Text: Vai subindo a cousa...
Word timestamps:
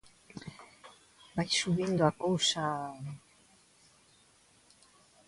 Vai 1.35 1.47
subindo 1.61 2.01
a 2.09 2.11
cousa... 2.23 2.63